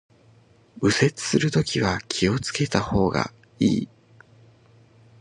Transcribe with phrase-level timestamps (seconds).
[0.81, 3.89] 右折するときは気を付けた方がいい